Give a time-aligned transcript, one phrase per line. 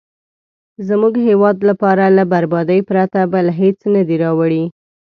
[0.87, 4.63] زموږ هیواد لپاره له بربادۍ پرته بل هېڅ نه دي راوړي.